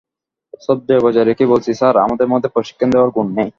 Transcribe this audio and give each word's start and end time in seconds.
শ্রদ্ধা 0.61 0.95
বজায় 1.03 1.25
রেখেই 1.25 1.45
বলছি, 1.45 1.71
স্যার, 1.73 1.95
আমার 1.97 2.27
মধ্যে 2.27 2.49
প্রশিক্ষণ 2.49 2.89
দেয়ার 2.91 3.09
গুণ 3.09 3.27
নেই। 3.35 3.49